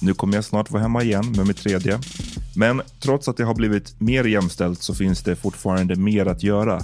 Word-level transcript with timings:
nu 0.00 0.14
kommer 0.14 0.34
jag 0.34 0.44
snart 0.44 0.70
vara 0.70 0.82
hemma 0.82 1.02
igen 1.02 1.32
med 1.36 1.46
mitt 1.46 1.56
tredje. 1.56 1.98
Men 2.56 2.82
trots 3.00 3.28
att 3.28 3.36
det 3.36 3.44
har 3.44 3.54
blivit 3.54 4.00
mer 4.00 4.24
jämställt 4.24 4.82
så 4.82 4.94
finns 4.94 5.22
det 5.22 5.36
fortfarande 5.36 5.96
mer 5.96 6.26
att 6.26 6.42
göra. 6.42 6.80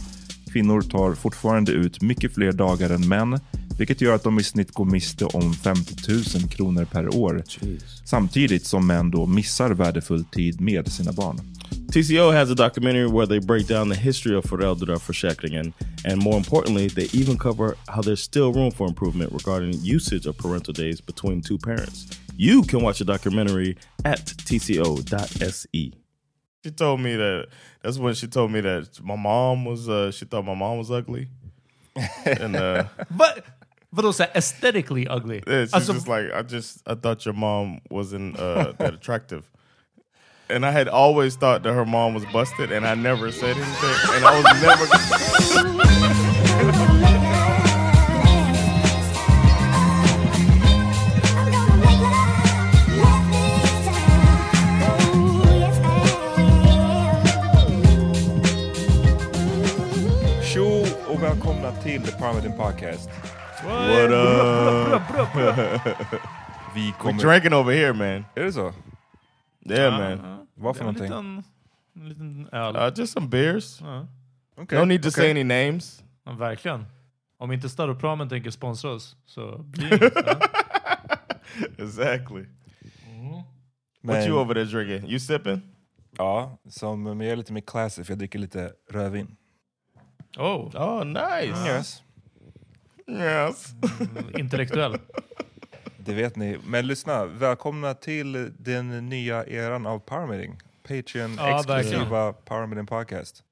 Kvinnor 0.52 0.82
tar 0.82 1.14
fortfarande 1.14 1.72
ut 1.72 2.02
mycket 2.02 2.34
fler 2.34 2.52
dagar 2.52 2.90
än 2.90 3.08
män, 3.08 3.40
vilket 3.78 4.00
gör 4.00 4.14
att 4.14 4.22
de 4.22 4.38
i 4.38 4.42
snitt 4.42 4.72
går 4.72 4.84
miste 4.84 5.24
om 5.24 5.54
50 5.54 5.94
000 6.08 6.48
kronor 6.50 6.84
per 6.84 7.16
år. 7.16 7.44
Samtidigt 8.04 8.66
som 8.66 8.86
män 8.86 9.10
då 9.10 9.26
missar 9.26 9.70
värdefull 9.70 10.24
tid 10.24 10.60
med 10.60 10.92
sina 10.92 11.12
barn. 11.12 11.40
TCO 11.92 12.32
has 12.32 12.50
a 12.50 12.54
documentary 12.54 13.06
where 13.06 13.26
they 13.26 13.38
break 13.38 13.66
down 13.66 13.90
the 13.90 13.94
history 13.94 14.34
of 14.34 14.44
föräldraförsäkringen 14.46 15.74
and 16.06 16.22
more 16.22 16.36
importantly, 16.38 16.88
they 16.88 17.08
even 17.12 17.36
cover 17.36 17.76
how 17.86 18.00
there's 18.00 18.22
still 18.22 18.50
room 18.50 18.70
for 18.70 18.86
improvement 18.88 19.30
regarding 19.32 19.74
usage 19.82 20.26
of 20.26 20.36
parental 20.38 20.72
days 20.72 21.02
between 21.02 21.42
two 21.42 21.58
parents. 21.58 22.06
You 22.36 22.62
can 22.62 22.80
watch 22.82 22.98
the 22.98 23.04
documentary 23.04 23.76
at 24.06 24.24
tco.se. 24.24 25.92
She 26.64 26.70
told 26.70 27.00
me 27.00 27.14
that 27.16 27.48
that's 27.82 27.98
when 27.98 28.14
she 28.14 28.26
told 28.26 28.50
me 28.52 28.62
that 28.62 28.98
my 29.04 29.16
mom 29.16 29.66
was 29.66 29.86
uh, 29.86 30.10
she 30.12 30.24
thought 30.24 30.46
my 30.46 30.54
mom 30.54 30.78
was 30.78 30.90
ugly. 30.90 31.28
and 32.24 32.56
uh 32.56 32.84
Va? 33.10 33.34
Vadå 33.90 34.12
såhär 34.12 34.30
aesthetically 34.34 35.06
ugly? 35.06 35.42
Yeah, 35.46 35.64
she's 35.66 35.74
Alltså, 35.74 35.92
just 35.92 36.08
like, 36.08 36.32
I 36.32 36.42
just, 36.42 36.80
I 36.86 36.94
thought 36.94 37.26
your 37.26 37.34
mom 37.34 37.80
wasn't 37.90 38.38
uh, 38.38 38.72
that 38.78 38.94
attractive. 38.94 39.42
And 40.52 40.66
I 40.66 40.70
had 40.70 40.86
always 40.86 41.34
thought 41.34 41.62
that 41.62 41.72
her 41.72 41.86
mom 41.86 42.12
was 42.12 42.26
busted, 42.26 42.72
and 42.72 42.86
I 42.86 42.94
never 42.94 43.32
said 43.32 43.56
anything. 43.56 43.96
And 44.16 44.22
I 44.22 44.36
was 44.36 44.44
never. 44.60 44.86
Och 61.08 61.22
välkomna 61.22 61.72
till 61.82 62.02
The 62.02 62.12
Parmidin 62.12 62.56
Podcast. 62.56 63.10
What 63.64 64.12
up? 64.12 65.02
Vi 66.74 66.94
We're 67.04 67.12
drinking 67.12 67.52
over 67.52 67.72
here, 67.72 67.92
man. 67.92 68.24
Är 68.34 68.44
det 68.44 68.52
så? 68.52 68.72
Yeah, 69.70 69.98
man. 70.18 70.46
Vad 70.54 70.76
för 70.76 70.84
en 70.84 70.94
någonting? 70.94 71.04
liten, 71.04 71.44
en 71.96 72.08
liten 72.08 72.48
öl. 72.52 72.76
Uh, 72.76 72.92
just 72.96 73.12
some 73.12 73.26
beers. 73.28 73.80
Ja. 73.80 74.06
Okej, 74.56 74.78
No 74.78 74.84
need 74.84 75.02
to 75.02 75.10
say 75.10 75.30
any 75.30 75.44
names. 75.44 76.02
Ja, 76.24 76.32
verkligen. 76.32 76.84
Om 77.38 77.52
inte 77.52 77.68
Staropramen 77.68 78.28
tänker 78.28 78.50
sponsra 78.50 78.90
oss 78.90 79.16
så 79.26 79.58
blir 79.58 79.90
det 79.98 80.12
exactly. 81.78 82.44
What 84.00 84.16
Men- 84.16 84.28
you 84.28 84.38
over 84.40 84.54
there 84.54 84.64
drinking? 84.64 85.10
You 85.10 85.18
sipping? 85.20 85.62
Ja, 86.18 86.58
som, 86.68 87.02
men 87.02 87.20
jag 87.20 87.28
är 87.32 87.36
lite 87.36 87.52
mer 87.52 87.60
classy 87.60 88.04
för 88.04 88.12
jag 88.12 88.18
dricker 88.18 88.38
lite 88.38 88.72
rödvin. 88.90 89.36
Oh, 90.38 90.76
Oh, 90.76 91.04
nice. 91.04 91.66
Yes. 91.68 92.02
Yes. 93.08 93.74
intellektuell. 94.38 94.94
Det 96.04 96.14
vet 96.14 96.36
ni. 96.36 96.58
Men 96.66 96.86
lyssna, 96.86 97.24
välkomna 97.24 97.94
till 97.94 98.52
den 98.58 99.08
nya 99.08 99.46
eran 99.46 99.86
av 99.86 99.98
Parmidin. 99.98 100.56
Patreon 100.82 101.34
Ja, 101.38 101.58
exklusiva 101.58 102.32
Parmidin 102.32 102.86
Podcast. 102.86 103.42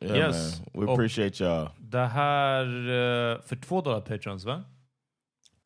Yeah, 0.00 0.16
Yes. 0.18 0.60
man. 0.74 0.86
We 0.86 0.92
appreciate 0.92 1.44
y'all. 1.44 1.68
Det 1.78 2.06
här 2.06 2.64
eh, 2.64 3.40
för 3.42 3.56
två 3.56 3.80
dollar 3.80 4.00
patrons 4.00 4.44
va? 4.44 4.64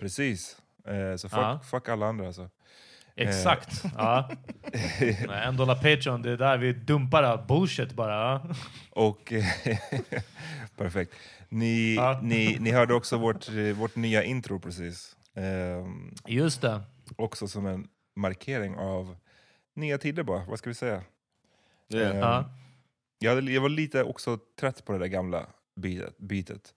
Precis. 0.00 0.56
Eh, 0.86 1.16
så 1.16 1.28
fuck, 1.28 1.38
Ja. 1.38 1.60
fuck 1.70 1.88
alla 1.88 2.06
andra 2.06 2.26
alltså. 2.26 2.48
Exakt. 3.16 3.82
Ja. 3.96 4.30
Nej, 5.00 5.46
en 5.46 5.56
dollar 5.56 5.74
patron, 5.74 6.22
det 6.22 6.30
är 6.30 6.36
där 6.36 6.58
vi 6.58 6.72
dumpar 6.72 7.22
all 7.22 7.46
bullshit 7.48 7.92
bara. 7.92 8.42
Och 8.90 9.32
perfekt. 10.76 11.12
Ni, 11.48 11.98
ni, 12.22 12.56
ni 12.60 12.70
hörde 12.70 12.94
också 12.94 13.16
vårt, 13.18 13.48
eh, 13.48 13.54
vårt 13.54 13.96
nya 13.96 14.22
intro 14.24 14.60
precis. 14.60 15.16
Ehm, 15.34 16.14
Just 16.26 16.60
det. 16.60 16.80
också 17.16 17.48
som 17.48 17.66
en 17.66 17.88
markering 18.16 18.76
av 18.76 19.16
nya 19.74 19.98
tider 19.98 20.22
bara, 20.22 20.44
vad 20.44 20.58
ska 20.58 20.70
vi 20.70 20.74
säga? 20.74 21.02
Yeah. 21.94 22.10
Ehm, 22.10 22.18
Ja. 22.18 22.44
jag, 23.18 23.34
hade, 23.34 23.52
jag 23.52 23.60
var 23.62 23.68
lite 23.68 24.02
också 24.04 24.38
trött 24.60 24.84
på 24.84 24.92
det 24.92 24.98
där 24.98 25.06
gamla 25.06 25.46
bitet. 25.76 26.18
bitet. 26.18 26.74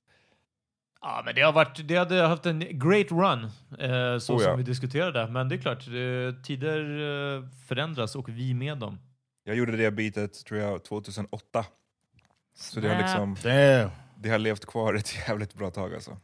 Ja, 1.01 1.21
men 1.25 1.35
det 1.35 1.41
har 1.41 1.53
varit, 1.53 1.87
det 1.87 1.95
hade 1.95 2.21
haft 2.21 2.45
en 2.45 2.59
great 2.79 3.11
run, 3.11 3.43
eh, 3.79 4.19
så 4.19 4.35
Oh 4.35 4.41
ja. 4.43 4.49
som 4.49 4.57
vi 4.57 4.63
diskuterade. 4.63 5.27
Men 5.27 5.49
det 5.49 5.55
är 5.55 5.61
klart, 5.61 5.87
eh, 5.87 6.43
tider 6.43 6.79
eh, 7.37 7.49
förändras 7.67 8.15
och 8.15 8.29
vi 8.29 8.53
med 8.53 8.77
dem. 8.77 8.99
Jag 9.43 9.55
gjorde 9.55 9.77
det 9.77 9.91
bitet 9.91 10.45
tror 10.45 10.59
jag 10.59 10.83
2008. 10.83 11.65
Så 12.55 12.79
det 12.79 12.89
har 12.89 13.01
liksom 13.01 13.35
Damn. 13.43 13.89
det 14.15 14.29
har 14.29 14.37
levt 14.39 14.65
kvar 14.65 14.93
ett 14.93 15.15
jävligt 15.27 15.53
bra 15.53 15.71
tag 15.71 15.93
alltså. 15.93 16.17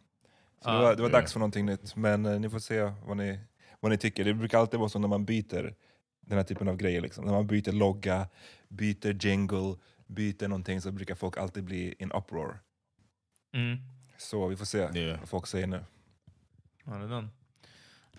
Så 0.62 0.70
Ja, 0.70 0.74
det 0.74 0.80
var, 0.84 0.96
det 0.96 1.02
var 1.02 1.10
dags 1.10 1.34
för 1.34 1.40
någonting 1.40 1.66
nytt, 1.66 1.96
men 1.96 2.26
eh, 2.26 2.40
ni 2.40 2.50
får 2.50 2.60
se 2.60 2.82
vad 2.82 3.18
ni, 3.18 3.40
vad 3.80 3.92
ni 3.92 3.98
tycker. 3.98 4.24
Det 4.24 4.34
brukar 4.34 4.60
alltid 4.60 4.80
vara 4.80 4.90
så 4.90 5.00
när 5.00 5.08
man 5.08 5.26
byter 5.26 5.74
den 6.22 6.38
här 6.38 6.44
typen 6.44 6.68
av 6.68 6.78
grejer. 6.78 7.02
Liksom. 7.02 7.26
När 7.26 7.32
man 7.34 7.48
byter 7.48 7.72
logga, 7.72 8.28
byter 8.68 9.26
jingle, 9.26 9.76
byter 10.08 10.48
någonting 10.48 10.82
så 10.82 10.92
brukar 10.92 11.16
folk 11.16 11.38
alltid 11.38 11.64
bli 11.64 11.96
in 12.00 12.12
uproar. 12.12 12.60
Mm. 13.54 13.78
Så 14.18 14.48
vi 14.48 14.56
får 14.56 14.66
se 14.66 14.78
Yeah. 14.96 15.20
vad 15.20 15.30
folk 15.30 15.48
säger 15.48 15.68
nu. 15.68 15.86
Ja, 16.86 16.92
det 16.92 17.06
är 17.06 17.10
den. 17.10 17.30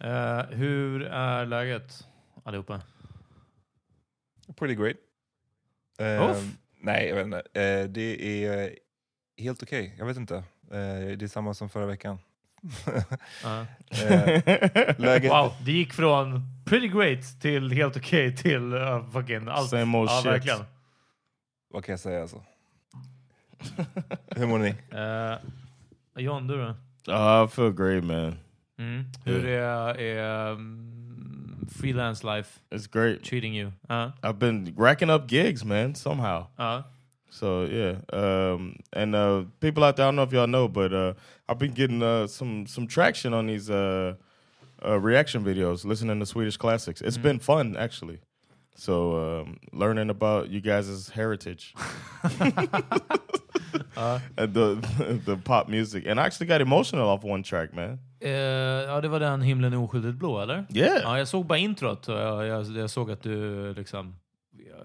Eh, 0.00 0.56
hur 0.56 1.02
är 1.02 1.46
läget 1.46 2.08
allihopa? 2.44 2.82
Pretty 4.56 4.74
great. 4.74 4.96
Uff. 6.30 6.56
nej, 6.80 7.08
jag 7.08 7.16
vet 7.16 7.24
inte. 7.24 7.38
Eh, 7.38 7.84
det 7.88 8.44
är 8.44 8.78
helt 9.36 9.62
okej. 9.62 9.94
Jag 9.98 10.06
vet 10.06 10.16
inte. 10.16 10.36
Eh, 10.36 11.16
det 11.16 11.22
är 11.22 11.28
samma 11.28 11.54
som 11.54 11.68
förra 11.68 11.86
veckan. 11.86 12.18
Eh, 13.90 14.94
läget, 14.98 15.30
Wow, 15.32 15.52
det 15.64 15.72
gick 15.72 15.92
från 15.92 16.42
pretty 16.64 16.88
great 16.88 17.40
till 17.40 17.72
helt 17.72 17.96
okej 17.96 18.36
till 18.36 18.74
uh, 18.74 19.10
fucking 19.10 19.48
allt. 19.48 19.70
Same 19.70 19.98
old 19.98 20.10
ja, 20.10 20.16
shit. 20.22 20.32
verkligen. 20.32 20.58
Vad 21.70 21.84
kan 21.84 21.92
jag 21.92 22.00
säga 22.00 22.20
alltså? 22.22 22.42
Hur 24.36 24.46
mår 24.46 24.58
ni? 24.58 24.68
Uh, 24.70 25.38
John, 26.24 26.46
du 26.46 26.56
då? 26.56 26.74
Uh, 27.12 27.44
I 27.44 27.48
feel 27.48 27.72
great, 27.72 28.04
man. 28.04 28.38
Mm. 28.78 29.04
Hur 29.24 29.46
är, 29.46 29.94
är 30.00 30.50
um, 30.52 31.68
freelance 31.80 32.26
life 32.36 32.60
It's 32.70 32.92
great. 32.92 33.24
treating 33.24 33.56
you? 33.58 33.72
Ja, 33.88 34.12
I've 34.22 34.38
been 34.38 34.74
racking 34.78 35.10
up 35.10 35.32
gigs, 35.32 35.64
man, 35.64 35.94
somehow. 35.94 36.44
ja. 36.56 36.84
So 37.30 37.64
yeah, 37.64 37.96
um, 38.12 38.76
and 38.92 39.14
uh, 39.14 39.44
people 39.60 39.84
out 39.84 39.96
there, 39.96 40.06
I 40.06 40.08
don't 40.08 40.16
know 40.16 40.24
if 40.24 40.32
y'all 40.32 40.48
know, 40.48 40.68
but 40.68 40.92
uh, 40.92 41.14
I've 41.48 41.58
been 41.58 41.72
getting 41.72 42.02
uh, 42.02 42.26
some 42.26 42.66
some 42.66 42.86
traction 42.86 43.32
on 43.32 43.46
these 43.46 43.70
uh, 43.70 44.14
uh, 44.84 44.98
reaction 44.98 45.44
videos, 45.44 45.84
listening 45.84 46.18
to 46.18 46.26
Swedish 46.26 46.56
classics. 46.56 47.00
It's 47.00 47.18
been 47.18 47.38
fun 47.38 47.76
actually. 47.76 48.20
So 48.74 49.42
um, 49.42 49.60
learning 49.72 50.10
about 50.10 50.48
you 50.48 50.60
guys' 50.60 51.10
heritage, 51.10 51.74
and 52.22 52.54
the 54.54 55.20
the 55.24 55.36
pop 55.36 55.68
music, 55.68 56.06
and 56.06 56.18
I 56.18 56.26
actually 56.26 56.46
got 56.46 56.60
emotional 56.60 57.08
off 57.08 57.22
one 57.22 57.42
track, 57.42 57.74
man. 57.74 57.98
Eh, 58.20 58.30
ja, 58.86 59.00
det 59.00 59.08
var 59.08 59.20
den 59.20 59.42
Himlen 59.42 59.72
är 59.72 59.76
oskyldigt 59.76 60.18
blå, 60.18 60.40
eller? 60.40 60.66
Yeah. 60.70 61.02
Ja, 61.02 61.18
jag 61.18 61.28
såg 61.28 61.46
bara 61.46 61.58
introt 61.58 62.08
och 62.08 62.14
jag, 62.14 62.46
jag, 62.46 62.66
jag 62.66 62.90
såg 62.90 63.10
att 63.10 63.22
du 63.22 63.74
liksom 63.74 64.14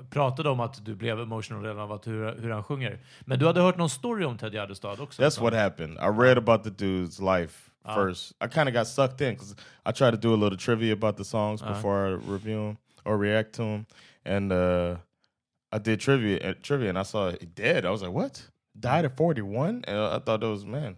pratade 0.09 0.49
om 0.49 0.59
att 0.59 0.85
du 0.85 0.95
blev 0.95 1.19
emotional 1.19 1.63
redan 1.63 1.79
av 1.79 1.91
att 1.91 2.07
hur, 2.07 2.35
hur 2.41 2.49
han 2.49 2.63
sjunger. 2.63 2.99
Men 3.25 3.39
du 3.39 3.45
hade 3.45 3.61
hört 3.61 3.77
någon 3.77 3.89
story 3.89 4.25
om 4.25 4.37
Ted 4.37 4.53
Gärdestad 4.53 4.99
också? 4.99 5.21
That's 5.21 5.41
what 5.41 5.53
happened. 5.53 5.93
I 5.93 6.07
read 6.21 6.37
about 6.37 6.63
the 6.63 6.69
dude's 6.85 7.19
life 7.37 7.71
first. 7.95 8.31
I 8.43 8.47
kind 8.47 8.67
of 8.69 8.73
got 8.75 8.87
sucked 8.87 9.21
in 9.21 9.33
because 9.33 9.55
I 9.85 9.91
tried 9.91 10.11
to 10.11 10.17
do 10.17 10.33
a 10.33 10.37
little 10.37 10.57
trivia 10.57 10.93
about 10.93 11.17
the 11.17 11.23
songs 11.23 11.61
before 11.61 12.07
I 12.09 12.11
review 12.33 12.57
them 12.67 12.77
or 13.05 13.17
react 13.17 13.53
to 13.53 13.61
them, 13.61 13.85
and 14.25 14.51
uh, 14.51 14.95
I 15.71 15.77
did 15.79 15.99
trivia. 15.99 16.49
uh, 16.49 16.53
Trivia, 16.63 16.89
and 16.89 16.97
I 16.97 17.03
saw 17.03 17.31
he 17.31 17.45
dead. 17.45 17.85
I 17.85 17.89
was 17.91 18.01
like, 18.01 18.11
"What? 18.13 18.49
Died 18.79 19.05
at 19.05 19.15
forty 19.17 19.41
one? 19.41 19.83
And 19.87 19.97
I 19.97 20.19
thought 20.19 20.39
that 20.41 20.49
was 20.49 20.65
man, 20.65 20.95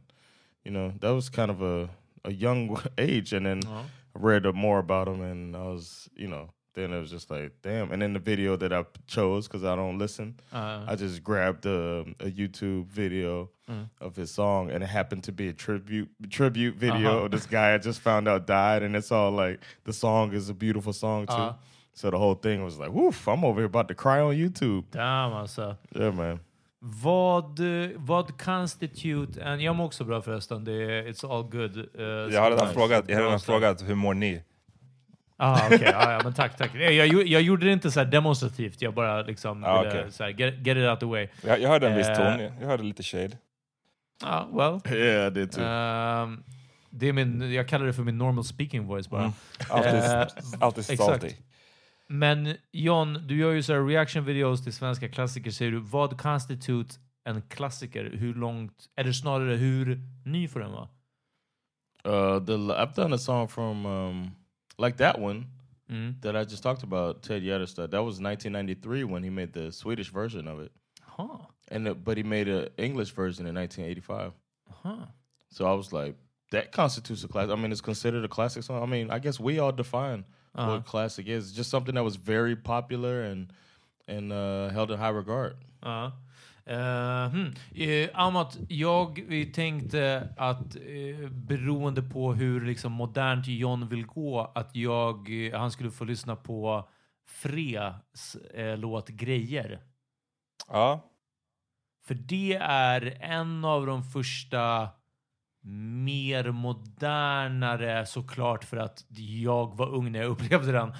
you 0.63 0.71
know, 0.71 0.93
that 0.99 1.09
was 1.13 1.29
kind 1.29 1.51
of 1.51 1.61
a 1.61 1.89
a 2.23 2.31
young 2.31 2.79
age. 2.97 3.33
And 3.33 3.45
then 3.45 3.59
I 3.67 3.83
read 4.13 4.45
more 4.55 4.79
about 4.79 5.07
him, 5.07 5.21
and 5.21 5.55
I 5.55 5.63
was, 5.63 6.09
you 6.15 6.27
know. 6.27 6.49
Then 6.77 6.93
it 6.93 6.99
was 6.99 7.09
just 7.09 7.31
like, 7.31 7.51
damn. 7.63 7.91
And 7.91 8.01
then 8.01 8.13
the 8.13 8.19
video 8.19 8.55
that 8.57 8.71
I 8.71 8.85
chose, 9.07 9.47
because 9.47 9.63
I 9.63 9.75
don't 9.75 9.97
listen, 9.97 10.35
uh-huh. 10.53 10.91
I 10.91 10.95
just 10.95 11.23
grabbed 11.23 11.65
a, 11.65 12.05
a 12.19 12.29
YouTube 12.29 12.85
video 12.85 13.49
mm. 13.67 13.89
of 13.99 14.15
his 14.15 14.29
song, 14.29 14.69
and 14.71 14.83
it 14.83 14.87
happened 14.87 15.23
to 15.23 15.31
be 15.31 15.47
a 15.49 15.53
tribute 15.53 16.09
tribute 16.29 16.75
video 16.75 17.09
uh-huh. 17.09 17.25
of 17.25 17.31
this 17.31 17.47
guy 17.47 17.73
I 17.73 17.79
just 17.79 17.99
found 17.99 18.27
out 18.27 18.45
died, 18.45 18.83
and 18.83 18.95
it's 18.95 19.11
all 19.11 19.31
like 19.31 19.59
the 19.85 19.93
song 19.93 20.33
is 20.33 20.49
a 20.49 20.53
beautiful 20.53 20.93
song 20.93 21.25
too. 21.25 21.33
Uh-huh. 21.33 21.53
So 21.93 22.11
the 22.11 22.17
whole 22.17 22.35
thing 22.35 22.63
was 22.63 22.77
like, 22.77 22.91
woof! 22.91 23.27
I'm 23.27 23.43
over 23.43 23.59
here 23.61 23.65
about 23.65 23.87
to 23.87 23.95
cry 23.95 24.19
on 24.21 24.35
YouTube. 24.35 24.83
Damn 24.91 25.33
alltså. 25.33 25.77
Yeah, 25.95 26.11
man. 26.15 26.39
Vad, 26.79 27.59
vad 27.95 28.37
constitute... 28.37 29.43
And, 29.43 29.61
jag 29.61 29.75
mår 29.75 29.85
också 29.85 30.03
bra 30.03 30.21
förresten. 30.21 30.63
Det 30.63 30.73
är, 30.73 31.03
it's 31.07 31.25
all 31.25 31.43
good. 31.43 31.77
eh, 31.77 32.03
Jag 32.05 32.41
har 32.41 32.51
redan, 32.51 32.67
nice. 32.67 32.73
frågat, 32.73 33.05
jag 33.07 33.15
har 33.15 33.21
Bra 33.21 33.25
redan 33.25 33.39
stuff. 33.39 33.45
frågat 33.45 33.81
hur 33.81 33.95
mår 33.95 34.13
ni? 34.13 34.41
Ah, 35.39 35.65
okej. 35.67 35.79
ja, 35.83 36.11
ja, 36.11 36.21
men 36.23 36.33
tack, 36.33 36.57
tack. 36.57 36.71
Jag, 36.75 36.93
jag, 36.93 37.27
jag 37.27 37.41
gjorde 37.41 37.65
det 37.65 37.73
inte 37.73 37.91
så 37.91 37.99
här 37.99 38.07
demonstrativt. 38.07 38.81
Jag 38.81 38.93
bara 38.93 39.21
liksom 39.21 39.63
Ah, 39.63 39.81
ville 39.83 40.11
så 40.11 40.23
här, 40.23 40.29
get, 40.29 40.53
get 40.67 40.77
it 40.77 40.89
out 40.89 40.99
the 40.99 41.05
way. 41.05 41.27
Jag, 41.41 41.61
jag 41.61 41.69
hörde 41.69 41.87
en 41.89 41.97
viss 41.97 42.07
Eh. 42.07 42.15
ton, 42.15 42.39
jag 42.61 42.67
hörde 42.67 42.83
lite 42.83 43.03
shade. 43.03 43.37
Ja, 44.21 44.49
well. 44.53 44.97
Yeah, 44.97 45.33
did 45.33 45.51
too. 45.51 45.63
ehm, 45.63 46.43
det 46.89 47.07
är 47.07 47.13
min, 47.13 47.53
jag 47.53 47.67
kallar 47.67 47.85
det 47.85 47.93
för 47.93 48.03
min 48.03 48.17
normal 48.17 48.43
speaking 48.43 48.85
voice 48.85 49.09
bara. 49.09 49.33
Alltid, 49.69 49.93
Eh, 49.93 50.27
alltid 50.59 50.79
exakt. 50.91 50.97
salty. 51.21 51.31
Men 52.09 52.55
John, 52.71 53.27
du 53.27 53.37
gör 53.37 53.51
ju 53.51 53.63
så 53.63 53.73
här 53.73 53.85
reaction 53.85 54.25
videos 54.25 54.63
till 54.63 54.73
svenska 54.73 55.09
klassiker. 55.09 55.51
Säger 55.51 55.71
du, 55.71 55.79
vad 55.79 56.21
constitute 56.21 56.95
en 57.25 57.41
klassiker? 57.41 58.11
Hur 58.13 58.33
långt, 58.33 58.73
eller 58.95 59.11
snarare 59.11 59.55
hur 59.55 59.99
ny 60.25 60.47
får 60.47 60.59
den 60.59 60.71
vara? 60.71 60.87
Uh, 62.07 62.45
the 62.45 62.53
I've 62.53 62.95
done 62.95 63.15
a 63.15 63.17
song 63.17 63.47
from 63.47 63.85
um, 63.85 64.31
like 64.77 64.97
that 64.97 65.19
one 65.19 65.47
Mm. 65.89 66.19
that 66.19 66.35
I 66.35 66.43
just 66.43 66.63
talked 66.63 66.83
about, 66.83 67.23
Ted 67.23 67.43
Gärdestad. 67.43 67.91
That 67.91 68.03
was 68.03 68.19
1993 68.19 69.05
when 69.05 69.23
he 69.23 69.29
made 69.29 69.53
the 69.53 69.71
Swedish 69.71 70.09
version 70.11 70.45
of 70.45 70.59
it, 70.59 70.71
Huh. 71.01 71.37
and 71.69 71.87
uh, 71.87 71.93
but 71.93 72.17
he 72.17 72.23
made 72.23 72.49
an 72.49 72.67
English 72.77 73.11
version 73.11 73.45
in 73.47 73.55
1985. 73.55 74.33
Huh. 74.83 75.05
So 75.49 75.65
I 75.65 75.73
was 75.73 75.93
like, 75.93 76.15
that 76.51 76.73
constitutes 76.73 77.23
a 77.23 77.29
classic. 77.29 77.51
I 77.51 77.55
mean, 77.55 77.71
it's 77.71 77.79
considered 77.79 78.25
a 78.25 78.27
classic 78.27 78.63
song. 78.63 78.83
I 78.83 78.85
mean, 78.85 79.09
I 79.09 79.19
guess 79.19 79.39
we 79.39 79.59
all 79.59 79.71
define 79.71 80.25
what 80.53 80.83
classic 80.85 81.27
is. 81.27 81.53
Just 81.53 81.69
something 81.69 81.95
that 81.95 82.03
was 82.03 82.17
very 82.17 82.55
popular 82.57 83.21
and 83.23 83.53
and 84.09 84.33
uh, 84.33 84.67
held 84.69 84.91
in 84.91 84.97
high 84.97 85.09
regard. 85.23 85.55
Ja. 85.85 86.11
Eh, 86.67 87.29
hmm. 87.29 87.53
Eh, 87.75 88.09
Amat, 88.13 88.57
jag 88.69 89.25
vi 89.27 89.45
tänkte 89.45 90.29
att 90.37 90.75
eh, 90.75 91.29
beroende 91.29 92.01
på 92.01 92.33
hur 92.33 92.65
liksom, 92.65 92.91
modernt 92.91 93.47
John 93.47 93.87
vill 93.87 94.05
gå, 94.05 94.51
att 94.55 94.75
jag, 94.75 95.45
eh, 95.45 95.59
han 95.59 95.71
skulle 95.71 95.91
få 95.91 96.05
lyssna 96.05 96.35
på 96.35 96.89
Freas 97.27 98.37
låt 98.77 99.09
Grejer. 99.09 99.79
Ja, 100.67 101.11
För 102.05 102.15
det 102.15 102.55
är 102.61 103.17
en 103.21 103.65
av 103.65 103.85
de 103.85 104.03
första 104.03 104.89
mer 106.03 106.51
modernare, 106.51 108.05
såklart 108.05 108.63
för 108.63 108.77
att 108.77 109.05
jag 109.09 109.77
var 109.77 109.89
ung 109.89 110.11
när 110.11 110.19
jag 110.19 110.31
upplevde 110.31 110.71
den, 110.71 110.93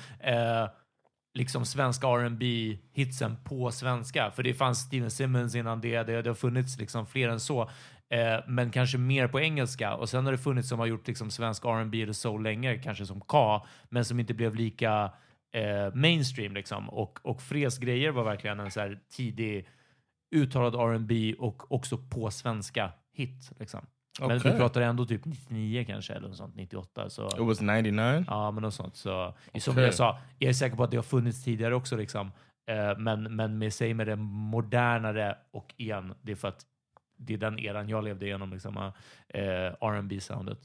liksom 1.37 1.65
svenska 1.65 2.07
R&B 2.07 2.77
hitsen 2.93 3.37
på 3.43 3.71
svenska. 3.71 4.31
För 4.31 4.43
det 4.43 4.53
fanns 4.53 4.79
Steven 4.79 5.11
Simmons 5.11 5.55
innan 5.55 5.81
det, 5.81 6.03
det, 6.03 6.21
det 6.21 6.29
har 6.29 6.35
funnits 6.35 6.77
liksom 6.77 7.05
fler 7.05 7.29
än 7.29 7.39
så. 7.39 7.69
Eh, 8.09 8.39
men 8.47 8.71
kanske 8.71 8.97
mer 8.97 9.27
på 9.27 9.39
engelska. 9.39 9.95
Och 9.95 10.09
sen 10.09 10.25
har 10.25 10.31
det 10.31 10.37
funnits 10.37 10.69
som 10.69 10.79
har 10.79 10.85
gjort 10.85 11.07
liksom 11.07 11.31
svensk 11.31 11.65
R&B 11.65 12.01
eller 12.01 12.13
soul 12.13 12.43
länge, 12.43 12.77
kanske 12.77 13.05
som 13.05 13.21
K, 13.21 13.65
men 13.89 14.05
som 14.05 14.19
inte 14.19 14.33
blev 14.33 14.55
lika 14.55 15.11
eh, 15.53 15.93
mainstream. 15.93 16.53
Liksom. 16.53 16.89
Och, 16.89 17.19
och 17.23 17.41
Fres 17.41 17.77
grejer 17.77 18.11
var 18.11 18.23
verkligen 18.23 18.59
en 18.59 18.71
så 18.71 18.79
här 18.79 18.99
tidig 19.09 19.67
uttalad 20.35 20.75
R&B 20.75 21.35
och 21.39 21.71
också 21.71 21.97
på 21.97 22.31
svenska 22.31 22.91
hit. 23.13 23.51
Liksom. 23.59 23.85
Men 24.19 24.37
Okej. 24.37 24.51
vi 24.51 24.57
pratar 24.57 24.81
ändå 24.81 25.05
typ 25.05 25.25
99 25.25 25.85
kanske, 25.87 26.13
eller 26.13 26.27
något 26.27 26.37
sånt, 26.37 26.55
98. 26.55 27.09
Så, 27.09 27.27
It 27.27 27.39
was 27.39 27.61
99. 27.61 28.25
ja, 28.27 28.51
men 28.51 28.63
något 28.63 28.73
sånt. 28.73 28.95
Så, 28.95 29.33
Som 29.59 29.71
Okej. 29.73 29.83
jag 29.83 29.93
sa, 29.93 30.19
jag 30.39 30.49
är 30.49 30.53
säker 30.53 30.75
på 30.75 30.83
att 30.83 30.91
det 30.91 30.97
har 30.97 31.03
funnits 31.03 31.43
tidigare 31.43 31.75
också. 31.75 31.95
Liksom. 31.97 32.31
Eh, 32.69 32.97
men, 32.97 33.35
men 33.35 33.57
med 33.57 33.73
sig 33.73 33.93
med 33.93 34.07
det 34.07 34.15
modernare 34.15 35.37
och 35.51 35.73
igen, 35.77 36.13
det 36.21 36.31
är 36.31 36.35
för 36.35 36.47
att 36.47 36.65
det 37.17 37.33
är 37.33 37.37
den 37.37 37.59
eran 37.59 37.89
jag 37.89 38.03
levde 38.03 38.25
igenom, 38.25 38.53
liksom, 38.53 38.77
eh, 38.77 39.41
R&B 39.81 40.19
soundet 40.21 40.59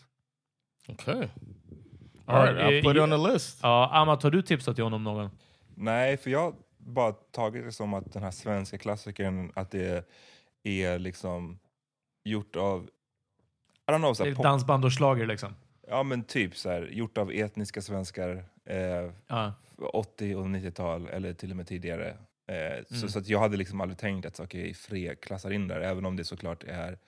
Okay. 0.88 1.28
Ja, 2.26 2.32
All 2.32 2.54
right, 2.54 2.58
I'll 2.58 2.82
put 2.82 2.96
it 2.96 3.02
on 3.02 3.10
the 3.10 3.32
list. 3.32 3.58
Ja, 3.62 3.90
Amat, 3.92 4.22
har 4.22 4.30
du 4.30 4.42
tipsat 4.42 4.74
till 4.74 4.84
honom 4.84 5.04
någon? 5.04 5.30
nej, 5.74 6.16
för 6.16 6.30
jag 6.30 6.40
har 6.40 6.54
bara 6.76 7.12
tagit 7.12 7.64
det 7.64 7.72
som 7.72 7.94
att 7.94 8.12
den 8.12 8.22
här 8.22 8.30
svenska 8.30 8.78
klassikern, 8.78 9.52
att 9.54 9.70
det 9.70 10.08
är 10.62 10.98
liksom 10.98 11.58
gjort 12.24 12.56
av, 12.56 12.88
I 13.92 13.94
don't 13.94 13.98
know, 13.98 14.14
så 14.14 14.22
Det 14.22 14.28
här, 14.28 14.32
är 14.32 14.36
pop, 14.36 14.44
Dansband 14.44 14.84
och 14.84 14.92
schlager 14.98 15.26
liksom. 15.26 15.54
ja 15.88 16.02
men 16.02 16.24
typ 16.24 16.56
så 16.56 16.70
här, 16.70 16.88
gjort 16.92 17.18
av 17.18 17.32
etniska 17.32 17.82
svenskar, 17.82 18.44
eh, 18.66 19.10
Ja. 19.26 19.54
80 19.92 20.34
och 20.34 20.46
90-tal 20.46 21.08
eller 21.08 21.32
till 21.34 21.50
och 21.50 21.56
med 21.56 21.66
tidigare. 21.66 22.08
Eh, 22.48 22.84
så, 22.88 22.94
Mm. 22.96 23.08
så 23.08 23.18
att 23.18 23.28
jag 23.28 23.38
hade 23.40 23.56
liksom 23.56 23.80
aldrig 23.80 23.98
tänkt 23.98 24.26
att 24.26 24.40
okay, 24.40 24.74
Fre 24.74 25.14
klassar 25.14 25.50
in 25.52 25.68
där, 25.68 25.80
även 25.80 26.06
om 26.06 26.16
det 26.16 26.24
såklart 26.24 26.64
är 26.64 26.98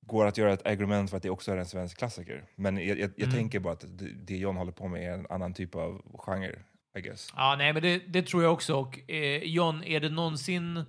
går 0.00 0.26
att 0.26 0.38
göra 0.38 0.52
ett 0.52 0.66
argument 0.66 1.10
för 1.10 1.16
att 1.16 1.22
det 1.22 1.30
också 1.30 1.52
är 1.52 1.56
en 1.56 1.66
svensk 1.66 1.98
klassiker. 1.98 2.44
Men 2.56 2.76
jag, 2.76 2.86
jag, 2.86 2.98
jag 3.16 3.26
Mm. 3.28 3.30
tänker 3.36 3.60
bara 3.60 3.72
att 3.72 3.84
det, 3.98 4.08
det 4.08 4.36
John 4.36 4.56
håller 4.56 4.72
på 4.72 4.88
med 4.88 5.02
är 5.08 5.12
en 5.14 5.26
annan 5.30 5.54
typ 5.54 5.74
av 5.74 6.02
genre, 6.18 6.58
I 6.96 7.00
guess. 7.00 7.32
Ja, 7.36 7.54
nej, 7.58 7.72
men 7.72 7.82
det, 7.82 7.98
det 7.98 8.22
tror 8.22 8.42
jag 8.42 8.52
också. 8.52 8.74
Och 8.76 9.10
eh, 9.10 9.42
John, 9.42 9.84
är 9.84 10.00
det 10.00 10.08
någonsin... 10.08 10.84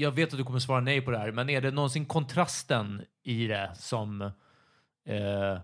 jag 0.00 0.10
vet 0.10 0.32
att 0.32 0.38
du 0.38 0.44
kommer 0.44 0.58
svara 0.58 0.80
nej 0.80 1.00
på 1.00 1.10
det 1.10 1.18
här, 1.18 1.32
men 1.32 1.50
är 1.50 1.60
det 1.60 1.70
någonsin 1.70 2.06
kontrasten 2.06 3.02
i 3.24 3.46
det 3.46 3.70
som, 3.74 4.22
eh, 5.08 5.58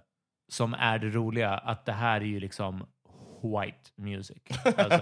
som 0.49 0.75
är 0.75 0.99
det 0.99 1.09
roliga? 1.09 1.51
Att 1.51 1.87
det 1.87 1.93
här 1.93 2.21
är 2.21 2.25
ju 2.25 2.41
liksom 2.41 2.87
white 3.43 3.91
music. 3.97 4.39
Alltså, 4.65 4.99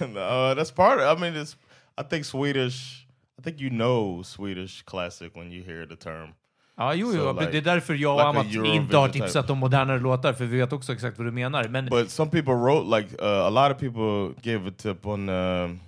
no, 0.06 0.54
that's 0.54 0.74
part 0.74 1.00
of 1.00 1.18
I 1.18 1.20
mean, 1.20 1.34
it's, 1.36 1.56
I 2.00 2.04
think 2.10 2.24
Swedish, 2.24 3.06
I 3.38 3.42
think 3.42 3.60
you 3.60 3.70
know 3.70 4.22
Swedish 4.22 4.84
classic 4.84 5.30
when 5.34 5.52
you 5.52 5.64
hear 5.64 5.86
the 5.86 5.96
term. 5.96 6.34
ja, 6.76 6.94
jo, 6.94 7.12
So, 7.12 7.16
jo, 7.18 7.32
men 7.32 7.44
like- 7.44 7.50
det 7.50 7.58
är 7.58 7.62
därför 7.62 7.94
jag 7.94 8.14
och 8.14 8.34
like 8.44 8.58
Amat 8.60 8.74
inte 8.74 8.96
har 8.96 9.08
tipsat 9.08 9.50
om 9.50 9.58
modernare 9.58 9.98
låtar, 10.00 10.32
för 10.32 10.44
vi 10.44 10.56
vet 10.58 10.72
också 10.72 10.92
exakt 10.92 11.18
vad 11.18 11.26
du 11.26 11.30
menar. 11.32 11.68
Men 11.68 11.86
But 11.86 12.10
some 12.10 12.30
people 12.30 12.54
wrote 12.54 12.96
like 12.96 13.22
uh, 13.22 13.28
a 13.28 13.50
lot 13.50 13.72
of 13.72 13.78
people 13.78 14.34
gave 14.52 14.68
a 14.68 14.72
tip 14.76 15.06
on 15.06 15.28
um 15.28 15.80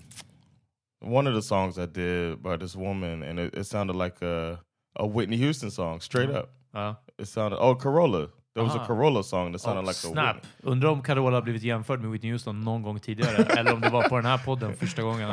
one 1.00 1.26
of 1.28 1.34
the 1.34 1.42
songs 1.42 1.78
I 1.78 1.86
did 1.86 2.42
by 2.42 2.56
this 2.56 2.74
woman, 2.76 3.22
and 3.22 3.38
it, 3.38 3.54
it 3.54 3.64
sounded 3.64 3.96
like 3.96 4.22
a 4.22 4.58
a 4.98 5.06
Whitney 5.06 5.36
Houston 5.36 5.70
song, 5.70 6.00
straight 6.00 6.30
up. 6.30 6.50
ja. 6.74 6.94
It 7.18 7.28
sounded 7.28 7.58
oh 7.60 7.74
Corolla. 7.74 8.28
There 8.54 8.64
was 8.64 8.74
Ah. 8.74 8.82
a 8.82 8.86
Corolla 8.86 9.22
song 9.22 9.52
that 9.52 9.58
sounded 9.60 9.82
Oh, 9.82 9.86
like 9.86 9.96
a 9.96 10.08
snap. 10.12 10.36
Whitney. 10.36 10.72
Undrar 10.72 10.90
om 10.90 11.02
Carola 11.02 11.36
har 11.36 11.42
blivit 11.42 11.62
jämförd 11.62 12.00
med 12.00 12.10
Whitney 12.10 12.30
Houston 12.32 12.60
någon 12.60 12.82
gång 12.82 12.98
tidigare, 13.00 13.44
eller 13.58 13.72
om 13.74 13.80
det 13.80 13.90
var 13.90 14.08
på 14.08 14.16
den 14.16 14.24
här 14.26 14.38
podden 14.38 14.76
första 14.76 15.02
gången. 15.02 15.28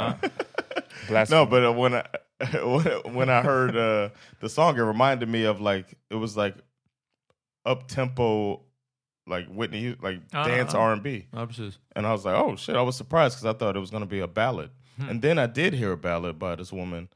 No, 1.30 1.46
but 1.46 1.64
uh, 1.64 1.72
when 1.82 1.94
I 1.94 2.02
when, 2.64 3.16
when 3.16 3.30
I 3.30 3.42
heard 3.42 3.76
uh, 3.76 4.10
the 4.40 4.50
song, 4.50 4.78
it 4.78 4.82
reminded 4.84 5.30
me 5.30 5.46
of 5.50 5.60
like 5.62 5.96
it 6.10 6.16
was 6.18 6.36
like 6.38 6.56
up 7.66 7.88
tempo, 7.88 8.62
like 9.28 9.48
Whitney, 9.50 9.96
like 10.02 10.22
Ah, 10.34 10.46
dance 10.48 10.74
ah. 10.78 10.82
R 10.82 10.92
and 10.94 11.02
B. 11.04 11.28
ja, 11.34 11.46
precis. 11.46 11.80
And 11.96 12.06
I 12.06 12.12
was 12.12 12.26
like, 12.26 12.36
oh 12.36 12.56
shit! 12.58 12.76
I 12.76 12.82
was 12.82 12.96
surprised 12.98 13.36
because 13.38 13.46
I 13.46 13.58
thought 13.58 13.76
it 13.76 13.80
was 13.80 13.92
going 13.92 14.04
to 14.04 14.10
be 14.10 14.20
a 14.22 14.28
ballad. 14.28 14.70
Hmm. 14.98 15.10
And 15.10 15.22
then 15.22 15.40
I 15.40 15.48
did 15.48 15.74
hear 15.74 15.92
a 15.94 15.98
ballad 15.98 16.38
by 16.40 16.56
this 16.56 16.72
woman, 16.72 17.10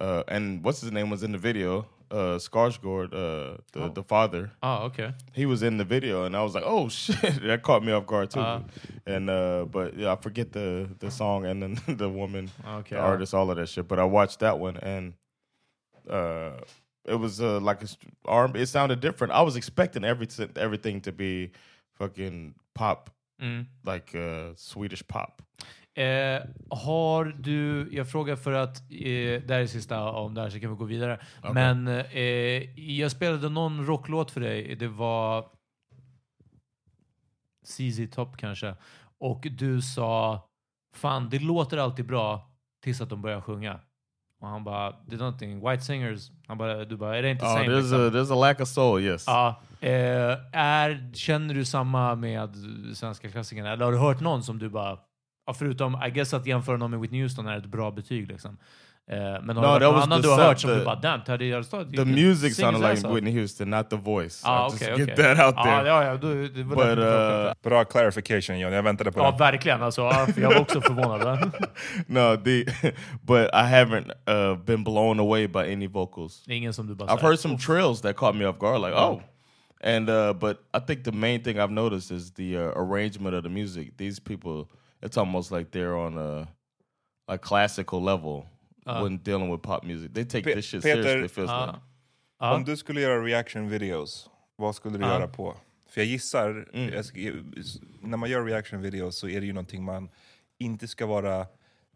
uh, 0.00 0.22
and 0.28 0.64
what's 0.64 0.80
his 0.80 0.90
name 0.92 1.10
was 1.10 1.22
in 1.22 1.32
the 1.32 1.38
video. 1.38 1.86
Uh, 2.10 2.36
Skarsgård, 2.38 3.14
uh, 3.14 3.56
the 3.72 3.84
Oh. 3.84 3.88
the 3.88 4.02
father, 4.02 4.50
Oh, 4.62 4.84
okay. 4.88 5.14
he 5.32 5.46
was 5.46 5.62
in 5.62 5.78
the 5.78 5.84
video, 5.84 6.24
and 6.24 6.36
I 6.36 6.42
was 6.42 6.54
like, 6.54 6.64
oh 6.66 6.88
shit! 7.00 7.40
that 7.42 7.62
caught 7.62 7.82
me 7.82 7.90
off 7.92 8.06
guard 8.06 8.30
too. 8.30 8.40
Ah. 8.40 8.60
and 9.06 9.30
uh, 9.30 9.64
but 9.70 9.96
yeah, 9.96 10.12
I 10.12 10.16
forget 10.16 10.52
the 10.52 10.88
the 10.98 11.10
song 11.10 11.46
and 11.46 11.62
then 11.62 11.78
the 11.96 12.10
woman, 12.10 12.50
Okay. 12.80 12.96
the 12.96 13.00
artist, 13.02 13.32
all 13.32 13.50
of 13.50 13.56
that 13.56 13.68
shit. 13.68 13.88
But 13.88 13.98
I 13.98 14.04
watched 14.04 14.40
that 14.40 14.58
one, 14.58 14.76
and 14.76 15.14
uh, 16.10 16.50
it 17.06 17.14
was 17.14 17.40
uh, 17.40 17.60
like 17.60 17.82
a 17.82 17.88
arm. 18.26 18.56
It 18.56 18.66
sounded 18.66 19.00
different. 19.00 19.32
I 19.32 19.40
was 19.42 19.56
expecting 19.56 20.04
everything 20.04 20.50
everything 20.56 21.00
to 21.02 21.12
be 21.12 21.50
fucking 21.98 22.54
pop, 22.74 23.10
Mm. 23.40 23.66
like 23.84 24.14
uh, 24.14 24.52
Swedish 24.54 25.02
pop. 25.08 25.40
Eh, 25.94 26.42
har 26.70 27.24
du, 27.24 27.88
jag 27.92 28.10
frågar 28.10 28.36
för 28.36 28.52
att, 28.52 28.80
eh, 28.80 29.42
det 29.46 29.48
här 29.48 29.60
är 29.60 29.66
sista 29.66 30.10
om 30.10 30.34
det 30.34 30.40
här 30.40 30.50
så 30.50 30.60
kan 30.60 30.70
vi 30.70 30.76
gå 30.76 30.84
vidare. 30.84 31.20
Men 31.52 31.88
eh, 31.88 32.80
jag 32.98 33.10
spelade 33.10 33.48
någon 33.48 33.86
rocklåt 33.86 34.30
för 34.30 34.40
dig, 34.40 34.76
det 34.76 34.88
var 34.88 35.48
CZ 37.66 38.10
Top 38.14 38.36
kanske. 38.36 38.76
Och 39.18 39.46
du 39.50 39.82
sa, 39.82 40.42
fan 40.94 41.28
det 41.30 41.38
låter 41.38 41.76
alltid 41.78 42.06
bra 42.06 42.50
tills 42.82 43.00
att 43.00 43.10
de 43.10 43.22
börjar 43.22 43.40
sjunga. 43.40 43.80
Och 44.40 44.48
han 44.48 44.64
bara, 44.64 44.94
det 45.06 45.14
är 45.14 45.18
någonting, 45.18 45.68
White 45.68 45.82
Singers, 45.82 46.30
han 46.46 46.58
bara, 46.58 46.84
du 46.84 46.96
bara, 46.96 47.18
är 47.18 47.22
det 47.22 47.30
inte 47.30 47.44
Oh, 47.44 47.52
same? 47.52 47.64
there's 47.68 47.76
liksom? 47.80 48.00
a 48.00 48.10
there's 48.10 48.32
a 48.32 48.40
lack 48.40 48.60
of 48.60 48.68
soul. 48.68 49.02
Yes. 49.02 49.24
Ja, 49.26 49.60
eh, 49.80 50.38
är, 50.52 51.14
känner 51.14 51.54
du 51.54 51.64
samma 51.64 52.14
med 52.14 52.50
svenska 52.94 53.30
klassikerna? 53.30 53.72
Eller 53.72 53.84
har 53.84 53.92
du 53.92 53.98
hört 53.98 54.20
någon 54.20 54.42
som 54.42 54.58
du 54.58 54.68
bara... 54.68 54.98
Ja, 55.46 55.54
förutom, 55.54 56.02
I 56.06 56.10
guess 56.10 56.34
att 56.34 56.46
jämföra 56.46 56.76
någon 56.76 56.90
med 56.90 57.00
Whitney 57.00 57.22
Houston 57.22 57.46
är 57.46 57.56
ett 57.58 57.66
bra 57.66 57.90
betyg. 57.90 58.28
Liksom. 58.28 58.56
Eh, 59.10 59.16
men 59.42 59.56
har 59.56 59.72
No, 59.74 59.78
du 59.78 59.86
hört 59.86 60.08
någon 60.08 60.20
du 60.22 60.28
har 60.28 60.38
hört 60.38 60.60
som 60.60 60.70
du 60.70 60.84
bara 60.84 60.94
damn, 60.94 61.20
Teddy 61.24 61.48
Gärdestad. 61.48 61.96
the 61.96 62.04
music 62.04 62.56
sounded 62.56 62.80
like 62.94 63.08
Whitney 63.08 63.32
Houston, 63.40 63.70
not 63.70 63.90
the 63.90 63.96
voice. 63.96 64.42
Ja, 64.44 64.68
I'll 64.68 64.72
just 64.72 64.82
okej, 64.92 65.06
get 65.06 65.16
that 65.16 65.46
out 65.46 65.54
Ja, 65.56 65.62
there. 65.64 65.88
ja, 65.88 66.04
ja, 66.04 66.16
då, 66.16 66.28
det 66.34 66.62
var 66.62 66.76
But, 66.76 66.98
uh, 66.98 67.70
Bra 67.70 67.84
clarification 67.84 68.58
John, 68.58 68.72
jag 68.72 68.82
väntade 68.82 69.12
på 69.12 69.20
Ja, 69.20 69.30
det. 69.30 69.38
verkligen. 69.38 69.82
Alltså, 69.82 70.00
ja, 70.00 70.26
jag 70.36 70.48
var 70.54 70.60
också 70.60 70.80
förvånad. 70.80 71.50
no, 72.06 72.36
the 72.44 72.64
but 73.22 73.48
I 73.52 73.62
haven't 73.72 74.10
uh, 74.30 74.64
been 74.64 74.84
blown 74.84 75.20
away 75.20 75.46
by 75.48 75.72
any 75.72 75.86
vocals. 75.88 76.44
Ingen 76.48 76.72
som 76.74 76.86
du 76.86 76.94
bara 76.94 77.08
I've 77.10 77.22
heard 77.22 77.38
some 77.38 77.58
trills 77.58 78.00
that 78.00 78.16
caught 78.16 78.36
me 78.36 78.46
off 78.46 78.58
guard, 78.58 78.80
like 78.80 78.94
oh, 78.96 79.20
and 79.84 80.08
uh, 80.10 80.32
but 80.32 80.56
I 80.74 80.80
think 80.86 81.04
the 81.04 81.12
main 81.12 81.42
thing 81.42 81.56
I've 81.58 81.72
noticed 81.72 82.10
is 82.16 82.32
the 82.34 82.56
uh, 82.56 82.62
arrangement 82.76 83.34
of 83.36 83.42
the 83.42 83.50
music. 83.50 83.96
These 83.96 84.20
people, 84.20 84.64
it's 85.02 85.18
almost 85.20 85.50
like 85.50 85.70
they're 85.70 85.94
on 86.06 86.18
a 86.18 86.48
a 87.26 87.38
classical 87.38 88.04
level 88.04 88.46
when 88.84 89.18
dealing 89.18 89.50
with 89.52 89.62
pop 89.62 89.84
music. 89.84 90.14
They 90.14 90.24
take 90.24 90.44
Pe- 90.44 90.54
this 90.54 90.64
shit 90.64 90.82
Peter- 90.82 91.02
seriously. 91.02 91.28
Feels 91.28 91.50
Ja. 91.50 91.66
like. 91.66 91.78
Ja. 92.38 92.54
Om 92.54 92.64
du 92.64 92.76
skulle 92.76 93.00
göra 93.00 93.24
reaction 93.24 93.68
videos, 93.68 94.30
vad 94.56 94.74
skulle 94.76 94.98
du 94.98 95.04
Ja. 95.04 95.10
göra 95.12 95.28
på? 95.28 95.56
För 95.88 96.00
jag 96.00 96.08
gissar, 96.08 96.68
Mm. 96.72 96.94
jag 96.94 97.04
när 98.00 98.16
man 98.16 98.30
gör 98.30 98.44
reaction 98.44 98.80
videos 98.80 99.16
så 99.16 99.28
är 99.28 99.40
det 99.40 99.46
ju 99.46 99.52
någonting 99.52 99.84
man 99.84 100.10
inte 100.58 100.88
ska 100.88 101.06
vara, 101.06 101.46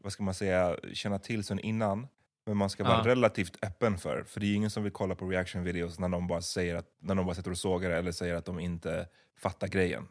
vad 0.01 0.13
ska 0.13 0.23
man 0.23 0.35
säga, 0.35 0.77
känna 0.93 1.19
till 1.19 1.45
sen 1.45 1.59
innan. 1.59 2.07
Men 2.47 2.57
man 2.57 2.71
ska 2.71 2.85
vara 2.85 2.99
Ja. 3.05 3.11
relativt 3.11 3.65
öppen 3.65 3.99
för. 3.99 4.23
För 4.25 4.41
det 4.41 4.47
är 4.47 4.49
ju 4.49 4.55
ingen 4.55 4.71
som 4.71 4.83
vill 4.83 4.93
kolla 4.93 5.15
på 5.15 5.29
reaction 5.29 5.65
videos 5.65 5.99
när 5.99 6.09
de 6.09 6.27
bara 6.27 6.41
säger 6.41 6.75
att, 6.75 6.87
när 6.99 7.15
de 7.15 7.27
bara 7.27 7.35
sitter 7.35 7.51
och 7.51 7.59
sågar 7.59 7.91
eller 7.91 8.13
säger 8.13 8.35
att 8.35 8.45
de 8.45 8.61
inte 8.61 9.09
fattar 9.39 9.69
grejen. 9.69 10.09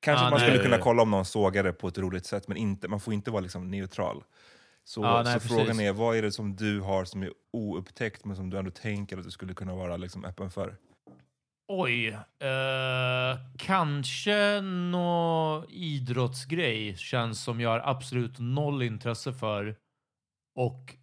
Kanske 0.00 0.24
Ja, 0.24 0.30
man 0.30 0.40
nej. 0.40 0.48
skulle 0.48 0.62
kunna 0.64 0.78
kolla 0.78 1.02
om 1.02 1.10
någon 1.10 1.52
det 1.52 1.72
på 1.72 1.88
ett 1.88 1.98
roligt 1.98 2.26
sätt, 2.26 2.48
men 2.48 2.56
inte, 2.56 2.88
man 2.88 3.00
får 3.00 3.14
inte 3.14 3.30
vara 3.30 3.40
liksom 3.40 3.70
neutral. 3.70 4.24
Så, 4.84 5.02
Ja, 5.02 5.22
nej, 5.22 5.40
så 5.40 5.48
frågan 5.48 5.80
är, 5.80 5.92
vad 5.92 6.16
är 6.16 6.22
det 6.22 6.32
som 6.32 6.56
du 6.56 6.80
har 6.80 7.04
som 7.04 7.22
är 7.22 7.30
oupptäckt 7.52 8.24
men 8.24 8.36
som 8.36 8.50
du 8.50 8.58
ändå 8.58 8.70
tänker 8.70 9.18
att 9.18 9.24
du 9.24 9.30
skulle 9.30 9.54
kunna 9.54 9.74
vara 9.74 9.96
liksom 9.96 10.24
öppen 10.24 10.50
för? 10.50 10.76
Oj. 11.72 12.08
Eh, 12.38 13.38
kanske 13.58 14.60
nå 14.60 15.64
idrottsgrej 15.68 16.96
känns 16.96 17.44
som 17.44 17.60
jag 17.60 17.70
har 17.70 17.82
absolut 17.84 18.38
noll 18.38 18.82
intresse 18.82 19.32
för. 19.32 19.76
Och, 20.54 20.94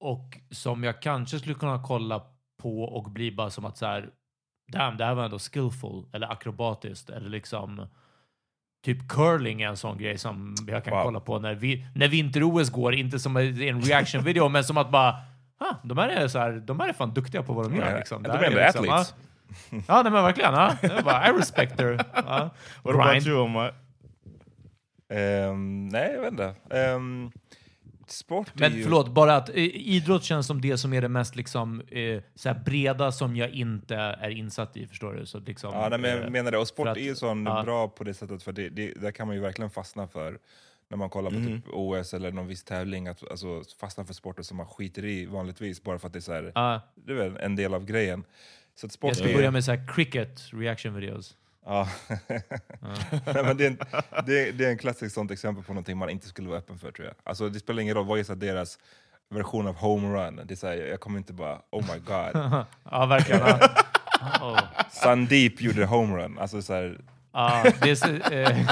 och 0.00 0.38
som 0.50 0.84
jag 0.84 1.02
kanske 1.02 1.38
skulle 1.38 1.54
kunna 1.54 1.82
kolla 1.82 2.26
på 2.62 2.82
och 2.82 3.10
bli 3.10 3.32
bara 3.32 3.50
som 3.50 3.64
att 3.64 3.78
så 3.78 3.86
här, 3.86 4.10
damn, 4.72 4.96
det 4.96 5.04
här 5.04 5.14
var 5.14 5.24
ändå 5.24 5.38
skillful 5.38 6.06
eller 6.12 6.32
akrobatiskt 6.32 7.10
eller 7.10 7.28
liksom 7.28 7.86
Typ 8.84 9.08
curling 9.08 9.62
är 9.62 9.68
en 9.68 9.76
sån 9.76 9.98
grej 9.98 10.18
som 10.18 10.54
jag 10.66 10.84
kan 10.84 10.94
Wow. 10.94 11.02
kolla 11.04 11.20
på 11.20 11.38
när, 11.38 11.54
vi, 11.54 11.86
när 11.94 12.08
vinter-OS 12.08 12.70
går, 12.70 12.94
inte 12.94 13.18
som 13.18 13.36
en 13.36 13.82
reaction-video, 13.82 14.48
men 14.48 14.64
som 14.64 14.76
att 14.78 14.90
bara 14.90 15.16
ah, 15.58 15.74
de, 15.84 15.98
här 15.98 16.08
är 16.08 16.28
så 16.28 16.38
här, 16.38 16.52
de 16.52 16.80
här 16.80 16.88
är 16.88 16.92
fan 16.92 17.14
duktiga 17.14 17.42
på 17.42 17.52
vad 17.52 17.70
de 17.70 17.76
gör. 17.76 17.96
Liksom. 17.98 18.22
de 18.22 18.30
är 18.30 18.42
ändå 18.42 18.58
liksom, 18.58 18.84
athletes. 18.84 19.14
Ja, 19.70 19.78
ja 19.88 20.02
nej, 20.02 20.12
men 20.12 20.24
verkligen. 20.24 20.54
Ja. 20.54 20.76
Jag 20.82 21.04
bara, 21.04 21.28
I 21.28 21.32
respect 21.32 21.80
her. 21.80 22.04
Ja. 22.14 22.50
What 22.82 22.94
about 22.94 23.12
Grind. 23.12 23.26
you, 23.26 23.38
Omar? 23.40 23.74
Ehm, 25.12 25.88
nej, 25.88 26.12
jag 26.14 26.20
vet 26.20 26.30
inte. 26.30 26.54
Ehm, 26.70 27.30
sport 28.10 28.50
Men 28.54 28.74
ju... 28.76 28.82
förlåt, 28.82 29.08
bara 29.14 29.36
att 29.36 29.48
eh, 29.48 29.54
idrott 29.74 30.24
känns 30.24 30.46
som 30.46 30.60
det 30.60 30.78
som 30.78 30.92
är 30.92 31.00
det 31.02 31.08
mest 31.08 31.36
liksom, 31.36 31.80
eh, 31.80 32.22
så 32.34 32.54
breda 32.64 33.12
som 33.12 33.36
jag 33.36 33.50
inte 33.50 33.96
är 33.96 34.30
insatt 34.30 34.76
i, 34.76 34.86
förstår 34.86 35.12
du? 35.14 35.26
Så 35.26 35.38
liksom, 35.40 35.74
Ja, 35.74 35.88
nej, 35.88 35.98
men 35.98 36.16
eh, 36.18 36.22
jag 36.22 36.32
menar 36.32 36.50
det. 36.50 36.58
Och 36.58 36.68
sport 36.68 36.88
att- 36.88 36.96
är 36.96 37.00
ju 37.00 37.14
sån 37.14 37.46
ja. 37.46 37.62
bra 37.62 37.88
på 37.88 38.04
det 38.04 38.14
sättet, 38.14 38.42
för 38.42 38.52
det, 38.52 38.68
det, 38.68 38.92
där 39.00 39.10
kan 39.10 39.26
man 39.26 39.36
ju 39.36 39.42
verkligen 39.42 39.70
fastna 39.70 40.08
för 40.08 40.38
när 40.90 40.96
man 40.98 41.10
kollar 41.10 41.30
på 41.30 41.36
Mm. 41.36 41.46
typ 41.62 41.64
OS 41.72 42.14
eller 42.14 42.32
någon 42.32 42.46
viss 42.46 42.64
tävling, 42.64 43.08
att 43.08 43.30
alltså, 43.30 43.62
fastna 43.80 44.04
för 44.04 44.14
sporter 44.14 44.42
som 44.42 44.56
man 44.56 44.66
skiter 44.66 45.04
i 45.04 45.26
vanligtvis, 45.26 45.82
bara 45.82 45.98
för 45.98 46.06
att 46.06 46.12
det 46.12 46.18
är, 46.18 46.20
så 46.20 46.32
här, 46.32 46.52
Ja, 46.54 46.80
det 46.94 47.12
är 47.12 47.16
väl 47.16 47.36
en 47.36 47.56
del 47.56 47.74
av 47.74 47.84
grejen. 47.84 48.24
Så 48.74 48.86
att 48.86 48.92
sport 48.92 49.08
jag 49.10 49.16
ska 49.16 49.28
är- 49.28 49.34
börja 49.34 49.50
med 49.50 49.64
så 49.64 49.76
cricket 49.94 50.40
reaction 50.52 50.94
videos. 50.94 51.36
Ja. 51.68 51.88
Nej, 53.26 53.44
men 53.44 53.56
det, 53.56 53.64
är 53.66 53.70
en, 53.70 53.78
det, 54.26 54.48
är, 54.48 54.52
det 54.52 54.64
är 54.64 54.70
en 54.70 54.78
klassisk 54.78 55.14
sånt 55.14 55.30
exempel 55.30 55.64
på 55.64 55.72
någonting 55.72 55.96
man 55.98 56.10
inte 56.10 56.26
skulle 56.28 56.48
vara 56.48 56.58
öppen 56.58 56.78
för 56.78 56.92
tror 56.92 57.06
jag. 57.06 57.14
Alltså, 57.24 57.48
det 57.48 57.58
spelar 57.58 57.82
ingen 57.82 57.94
roll, 57.94 58.06
vad 58.06 58.18
är 58.18 58.34
deras 58.34 58.78
version 59.30 59.66
av 59.66 59.74
home 59.76 60.08
run? 60.18 60.40
Det 60.44 60.62
är 60.62 60.66
här, 60.66 60.76
jag 60.76 61.00
kommer 61.00 61.18
inte 61.18 61.32
bara, 61.32 61.58
oh 61.70 61.82
my 61.94 61.98
god, 61.98 62.64
Ja, 62.90 63.06
verkligen. 63.06 63.42
Oh. 64.40 64.60
Sandeep 64.90 65.60
gjorde 65.60 65.84
homerun. 65.84 66.38
Alltså 66.38 66.62
så 66.62 66.72
här, 66.74 66.98
Ja, 67.32 67.64
det, 67.82 67.90
är, 67.90 67.94
så- 67.94 68.32
eh, 68.32 68.70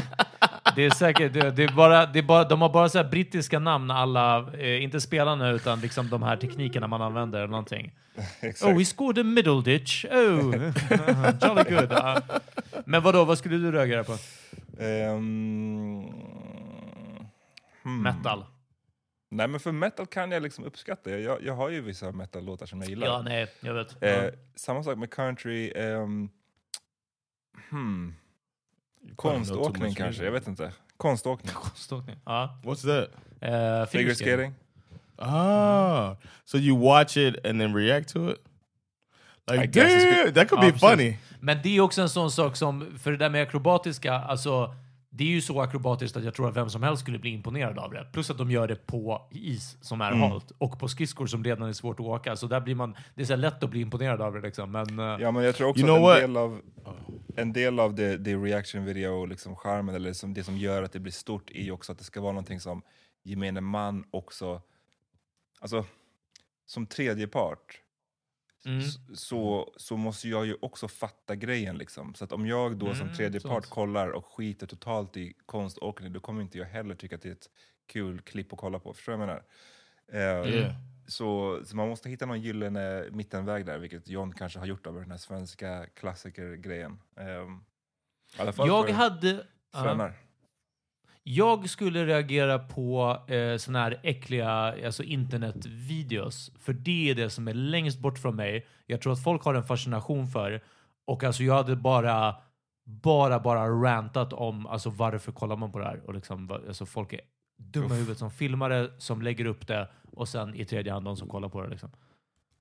det 0.77 0.85
är 0.85 0.91
säkert, 0.91 1.33
det, 1.33 1.51
det 1.51 1.65
är 1.65 1.69
bara, 1.69 2.07
det 2.07 2.19
är 2.19 2.23
bara, 2.23 2.45
de 2.45 2.63
har 2.63 2.69
bara 2.69 2.89
så 2.89 3.05
brittiska 3.05 3.59
namn 3.59 3.91
alla, 3.91 4.53
eh, 4.59 4.83
inte 4.83 5.01
spelarna 5.01 5.51
utan 5.51 5.81
liksom 5.81 6.11
de 6.11 6.23
här 6.23 6.37
teknikerna 6.37 6.87
man 6.87 7.03
använder 7.03 7.39
eller 7.39 7.49
någonting. 7.49 7.93
exakt. 8.41 8.73
Oh, 8.73 8.79
he 8.79 8.85
scored 8.85 9.19
a 9.19 9.23
middle 9.23 9.63
ditch. 9.63 10.05
Oh, 10.05 10.55
jolly 11.43 11.63
good. 11.71 11.89
Ja. 11.91 12.21
Men 12.89 13.03
vadå, 13.03 13.25
vad 13.25 13.39
skulle 13.39 13.57
du 13.57 13.73
reagera 13.73 14.05
på? 14.05 14.17
Ehm, 14.79 16.05
hmm. 17.83 18.03
Metal? 18.03 18.45
Nej 19.31 19.49
men 19.49 19.61
för 19.61 19.73
metal 19.73 20.07
kan 20.07 20.31
jag 20.31 20.43
liksom 20.43 20.65
uppskatta. 20.65 21.11
Jag, 21.11 21.43
jag 21.43 21.55
har 21.55 21.69
ju 21.71 21.81
vissa 21.81 22.13
metal-låtar 22.13 22.67
som 22.67 22.81
jag 22.81 22.89
gillar. 22.91 23.07
Ja, 23.07 23.23
nej, 23.23 23.47
jag 23.61 23.75
vet. 23.75 24.03
Eh, 24.03 24.11
Ja. 24.11 24.31
samma 24.57 24.83
sak 24.83 24.99
med 24.99 25.11
country. 25.11 25.73
ehm, 25.77 26.29
hmm. 27.71 28.15
Konståkning 29.17 29.95
kanske, 29.95 30.25
jag 30.25 30.33
vet 30.33 30.47
inte. 30.49 30.73
Konståkning. 30.97 31.55
Konståkning. 31.55 32.17
Ja. 32.25 32.61
What's 32.65 32.83
that? 32.83 33.11
Eh, 33.41 33.87
Figure 33.87 34.15
skating. 34.15 34.55
Ah, 35.19 36.17
so 36.45 36.59
you 36.59 36.79
watch 36.81 37.17
it 37.17 37.47
and 37.47 37.61
then 37.61 37.75
react 37.77 38.09
to 38.13 38.31
it? 38.31 38.39
Like, 39.51 39.65
I 39.65 39.67
damn, 39.67 40.33
that 40.35 40.49
could 40.49 40.73
be 40.73 40.79
funny. 40.79 41.19
Men 41.47 41.59
det 41.63 41.77
är 41.77 41.81
också 41.81 42.03
en 42.03 42.09
sån 42.09 42.31
sak 42.31 42.57
som, 42.57 42.99
för 42.99 43.11
det 43.11 43.17
där 43.17 43.31
med 43.31 43.43
akrobatiska, 43.43 44.13
alltså 44.15 44.75
det 45.11 45.25
är 45.25 45.29
ju 45.29 45.41
så 45.41 45.61
akrobatiskt 45.61 46.17
att 46.17 46.25
jag 46.25 46.35
tror 46.35 46.49
att 46.49 46.57
vem 46.57 46.71
som 46.71 46.83
helst 46.83 47.03
skulle 47.03 47.19
bli 47.19 47.31
imponerad 47.31 47.79
av 47.79 47.91
det. 47.93 48.09
Plus 48.13 48.31
att 48.31 48.39
de 48.39 48.51
gör 48.51 48.69
det 48.69 48.87
på 48.87 49.29
is 49.31 49.77
som 49.81 50.01
är 50.01 50.13
Mm. 50.13 50.31
halt 50.31 50.53
och 50.59 50.79
på 50.79 50.89
skridskor 50.89 51.27
som 51.27 51.45
redan 51.45 51.69
är 51.69 51.73
svårt 51.73 52.01
att 52.01 52.07
åka. 52.07 52.37
Så 52.37 52.47
där 52.47 52.61
blir 52.61 52.75
man, 52.75 52.97
det 53.15 53.23
är 53.23 53.27
så 53.27 53.37
lätt 53.37 53.63
att 53.63 53.71
bli 53.71 53.81
imponerad 53.81 54.21
av 54.21 54.35
det 54.35 54.41
liksom. 54.41 54.73
Men, 54.73 54.99
eh, 54.99 55.17
Ja, 55.21 55.31
men 55.31 55.45
jag 55.45 55.55
tror 55.55 55.69
också 55.69 55.95
att 55.95 56.01
what? 56.03 56.17
en 56.23 56.33
del 56.33 56.37
av, 56.37 56.61
en 57.37 57.53
del 57.53 57.81
av 57.81 57.95
det, 57.95 58.17
det 58.17 58.35
reaction 58.37 58.85
video, 58.85 59.27
liksom 59.27 59.57
charmen, 59.57 59.95
eller 59.95 60.13
som, 60.13 60.35
det 60.35 60.45
som 60.45 60.57
gör 60.59 60.83
att 60.83 60.93
det 60.93 61.01
blir 61.01 61.13
stort, 61.13 61.51
är 61.51 61.63
ju 61.63 61.73
också 61.73 61.93
att 61.93 61.99
det 61.99 62.05
ska 62.05 62.21
vara 62.21 62.33
någonting 62.33 62.61
som 62.61 62.83
gemene 63.25 63.61
man 63.61 64.05
också, 64.11 64.63
alltså 65.61 65.85
som 66.67 66.87
tredje 66.87 67.27
part, 67.27 67.81
Mm. 68.67 68.83
så, 69.15 69.73
så 69.77 69.97
måste 69.97 70.29
jag 70.29 70.47
ju 70.47 70.57
också 70.61 70.89
fatta 70.89 71.35
grejen. 71.37 71.79
Liksom. 71.79 72.15
Så 72.15 72.25
att 72.25 72.33
om 72.33 72.47
jag 72.47 72.77
då 72.79 72.95
som 72.95 73.03
Mm, 73.03 73.15
tredje 73.17 73.41
sant. 73.41 73.55
part 73.55 73.67
kollar 73.71 74.09
och 74.09 74.27
skiter 74.27 74.67
totalt 74.67 75.17
i 75.17 75.35
konståkning, 75.47 76.13
då 76.13 76.21
kommer 76.21 76.43
inte 76.43 76.59
jag 76.59 76.67
heller 76.67 76.95
tycka 76.95 77.17
att 77.17 77.23
det 77.23 77.29
är 77.29 77.33
ett 77.33 77.51
kul 77.87 78.21
klipp 78.21 78.53
att 78.53 78.59
kolla 78.59 78.79
på. 78.79 78.95
Förstår 78.95 79.13
du 79.13 79.19
vad 79.19 79.29
jag 79.29 79.35
menar? 80.13 80.45
Eh, 80.45 80.55
Yeah. 80.55 80.75
så, 81.07 81.61
så 81.65 81.77
man 81.77 81.89
måste 81.89 82.09
hitta 82.09 82.27
någon 82.27 82.41
gyllene 82.41 83.05
mittenväg 83.11 83.67
där, 83.67 83.79
vilket 83.79 84.09
John 84.09 84.33
kanske 84.33 84.59
har 84.59 84.67
gjort 84.67 84.87
över 84.87 85.01
den 85.01 85.11
här 85.11 85.19
svenska 85.19 85.87
klassikergrejen. 85.87 86.99
Um, 87.17 87.65
jag 88.39 88.87
för 88.87 88.93
hade... 88.93 89.47
svennar. 89.73 90.15
Jag 91.29 91.69
skulle 91.69 92.07
reagera 92.07 92.59
på 92.59 93.19
eh, 93.29 93.57
såna 93.57 93.79
här 93.79 94.01
äckliga 94.03 94.49
alltså 94.87 95.03
internetvideos. 95.03 96.53
För 96.59 96.73
det 96.73 97.11
är 97.11 97.15
det 97.15 97.31
som 97.31 97.49
är 97.49 97.55
längst 97.55 97.99
bort 97.99 98.19
från 98.19 98.37
mig. 98.37 98.67
Jag 98.87 99.01
tror 99.01 99.13
att 99.13 99.23
folk 99.23 99.43
har 99.43 99.55
en 99.55 99.63
fascination 99.63 100.27
för. 100.27 100.63
Och 101.07 101.25
alltså 101.25 101.43
jag 101.43 101.55
hade 101.55 101.77
bara, 101.77 102.37
bara, 102.85 103.41
bara 103.41 103.69
rantat 103.69 104.33
om 104.33 104.67
alltså 104.67 104.91
varför 104.91 105.33
kollar 105.33 105.57
man 105.57 105.73
på 105.73 105.79
det 105.79 105.85
här. 105.85 106.01
Och 106.07 106.15
liksom, 106.15 106.51
alltså 106.51 106.87
folk 106.87 107.13
är 107.13 107.21
dumma 107.57 107.95
i 107.95 107.99
huvudet 107.99 108.19
som 108.19 108.31
filmar 108.31 108.71
det, 108.71 108.91
som 108.99 109.23
lägger 109.23 109.45
upp 109.45 109.67
det 109.67 109.89
och 110.13 110.29
sen 110.29 110.55
i 110.55 110.65
tredje 110.65 110.93
hand 110.93 111.05
de 111.05 111.17
som 111.17 111.29
kollar 111.29 111.49
på 111.49 111.63
det. 111.63 111.69
Liksom. 111.69 111.91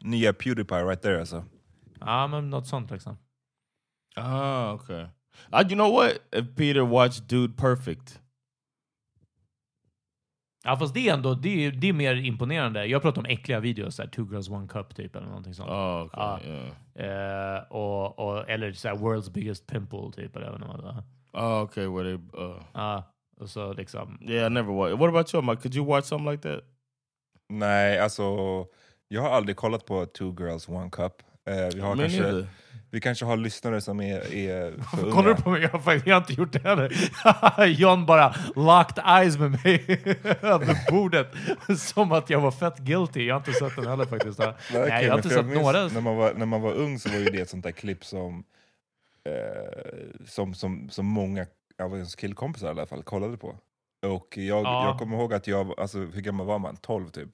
Nya 0.04 0.34
Pewdiepie 0.34 0.84
right 0.84 1.02
there 1.02 1.20
alltså. 1.20 1.44
Ja, 2.00 2.28
men 2.28 2.50
något 2.50 2.68
sånt 2.68 2.92
liksom. 2.92 3.18
Ah, 4.16 4.74
okay. 4.74 5.06
Uh, 5.54 5.62
you 5.62 5.76
know 5.76 5.92
what? 5.92 6.12
If 6.32 6.56
Peter 6.56 6.82
watched 6.82 7.28
Dude 7.28 7.54
Perfect, 7.54 8.22
Ja, 10.66 10.78
fast 10.78 10.94
det 10.94 11.10
är 11.10 11.14
ändå 11.14 11.34
det 11.34 11.66
är, 11.66 11.72
det 11.72 11.90
är 11.90 11.94
mer 11.94 12.16
imponerande. 12.16 12.86
Jag 12.86 13.02
pratar 13.02 13.22
om 13.22 13.26
äckliga 13.26 13.60
videos, 13.60 13.96
så 13.96 14.02
här, 14.02 14.10
two 14.10 14.32
girls 14.32 14.50
one 14.50 14.68
cup 14.68 14.96
typ 14.96 15.16
eller 15.16 15.28
någonting 15.28 15.54
sånt. 15.54 15.70
oh, 15.70 16.02
okay, 16.04 16.20
Ah. 16.24 16.40
yeah. 16.96 17.56
Eh, 17.58 17.64
och, 17.70 18.20
och, 18.20 18.50
eller 18.50 18.72
så 18.74 18.88
här, 18.88 18.96
world's 18.96 19.32
biggest 19.32 19.68
pimple 19.68 20.12
typ. 20.16 20.36
Eller 20.36 20.52
vad 20.52 20.60
det 20.62 20.84
var. 20.84 21.04
Oh, 21.34 21.62
okay, 21.64 21.88
where 21.88 22.04
they, 22.04 22.42
uh, 22.44 22.56
Ja, 22.74 23.04
och 23.40 23.50
så 23.50 23.74
liksom. 23.74 24.18
yeah, 24.22 24.48
I 24.48 24.50
never 24.50 24.74
watched. 24.74 25.00
What 25.00 25.10
about 25.10 25.34
you, 25.34 25.44
Mike? 25.44 25.62
Could 25.62 25.76
you 25.76 25.86
watch 25.86 26.06
something 26.06 26.32
like 26.32 26.50
that? 26.50 26.64
Nej, 27.50 28.00
alltså 28.00 28.24
jag 29.08 29.22
har 29.22 29.30
aldrig 29.30 29.56
kollat 29.58 29.86
på 29.86 30.06
Two 30.06 30.36
Girls 30.40 30.70
One 30.70 30.90
Cup. 30.90 31.14
Eh, 31.50 31.56
vi, 31.76 31.82
har 31.82 31.96
Me 31.96 32.02
kanske, 32.04 32.22
neither. 32.22 32.48
Vi 32.96 33.02
kanske 33.02 33.25
har 33.25 33.38
lyssnare 33.38 33.82
som 33.82 34.02
är, 34.02 34.34
är 34.34 34.72
för 34.72 35.04
unga. 35.04 35.12
Kollar 35.16 35.30
du 35.30 35.42
på 35.42 35.50
mig? 35.50 35.62
Jag 35.62 35.70
har, 35.70 35.80
faktiskt, 35.80 36.08
jag 36.08 36.16
har 36.16 36.22
inte 36.22 36.34
gjort 36.34 36.52
det 36.52 36.64
heller. 36.64 37.66
John 37.66 38.06
bara 38.06 38.36
locked 38.56 39.04
eyes 39.08 39.38
med 39.38 39.52
mig 39.52 39.86
över 40.42 40.92
bordet. 40.92 41.28
Som 41.80 42.12
att 42.12 42.30
jag 42.30 42.40
var 42.42 42.52
fett 42.52 42.78
guilty. 42.78 43.25
Jag 43.25 43.36
har 43.36 43.40
inte 43.40 43.54
sett 43.54 43.75
den 43.75 43.88
heller 43.88 44.06
faktiskt. 44.06 44.40
Nej, 44.40 44.54
Nej, 44.74 44.82
okej, 44.84 45.04
jag 45.04 45.12
har 45.12 45.18
inte 45.18 45.30
sett 45.30 45.46
några. 45.46 45.88
När 45.88 46.02
man, 46.02 46.16
var, 46.16 46.34
när 46.34 46.46
man 46.46 46.62
var 46.62 46.74
ung 46.74 47.00
så 47.00 47.10
var 47.10 47.18
ju 47.18 47.25
det 47.25 47.42
ett 47.42 47.50
sånt 47.50 47.64
där 47.64 47.72
klipp 47.72 48.05
som, 48.05 48.44
eh, 49.29 50.25
som, 50.25 50.53
som, 50.53 50.90
som 50.90 51.05
många 51.05 51.46
av 51.84 51.94
ens 51.94 52.16
killkompisar 52.16 52.68
i 52.68 52.70
alla 52.70 52.86
fall 52.86 53.03
kollade 53.03 53.38
på. 53.38 53.55
Och 54.08 54.38
jag, 54.38 54.64
Ja. 54.66 54.86
jag 54.88 55.00
kommer 55.00 55.18
ihåg 55.18 55.34
att 55.34 55.48
jag, 55.48 55.79
alltså 55.79 55.98
hur 55.98 56.22
gammal 56.22 56.46
var 56.46 56.60
man? 56.60 56.77
12 56.77 57.10
typ. 57.10 57.29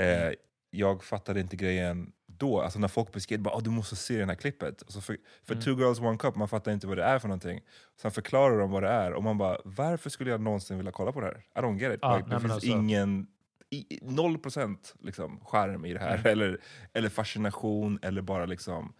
Eh, 0.00 0.32
jag 0.70 1.04
fattade 1.04 1.40
inte 1.40 1.56
grejen 1.56 2.12
då, 2.46 2.60
alltså 2.60 2.78
när 2.78 2.88
folk 2.88 3.12
beskrev 3.12 3.40
bara, 3.40 3.54
oh, 3.56 3.62
du 3.62 3.70
måste 3.70 3.96
se 3.96 4.18
det 4.18 4.26
här 4.26 4.34
klippet. 4.34 4.82
Alltså 4.82 5.00
för 5.00 5.16
för 5.44 5.54
Mm. 5.54 5.64
Two 5.64 5.70
Girls 5.80 6.00
One 6.00 6.18
Cup, 6.18 6.36
man 6.36 6.48
fattar 6.48 6.72
inte 6.72 6.86
vad 6.86 6.96
det 6.96 7.04
är 7.04 7.18
för 7.18 7.28
någonting. 7.28 7.60
Sen 8.02 8.10
förklarar 8.10 8.58
de 8.58 8.70
vad 8.70 8.82
det 8.82 8.88
är 8.88 9.12
och 9.12 9.22
man 9.22 9.38
bara, 9.38 9.56
varför 9.64 10.10
skulle 10.10 10.30
jag 10.30 10.40
någonsin 10.40 10.76
vilja 10.76 10.92
kolla 10.92 11.12
på 11.12 11.20
det 11.20 11.26
här? 11.26 11.36
I 11.62 11.66
don't 11.66 11.78
get 11.78 11.92
it. 11.94 11.98
Ja, 12.02 12.16
like, 12.16 12.24
det 12.24 12.28
nej, 12.28 12.34
men 12.34 12.40
finns 12.40 12.52
alltså- 12.52 12.68
ingen, 12.68 13.26
i, 13.70 13.98
noll 14.02 14.38
procent 14.38 14.94
liksom, 15.02 15.40
skärm 15.44 15.84
i 15.84 15.92
det 15.92 15.98
här. 16.00 16.14
Mm. 16.18 16.26
Eller, 16.32 16.58
eller 16.92 17.08
fascination, 17.08 17.98
eller 18.02 18.22
bara 18.22 18.46
liksom, 18.46 18.92